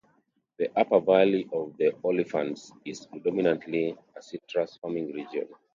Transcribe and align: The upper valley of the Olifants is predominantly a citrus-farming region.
The 0.57 0.71
upper 0.75 0.99
valley 0.99 1.47
of 1.53 1.77
the 1.77 1.91
Olifants 2.03 2.71
is 2.85 3.05
predominantly 3.05 3.95
a 4.17 4.21
citrus-farming 4.23 5.11
region. 5.13 5.47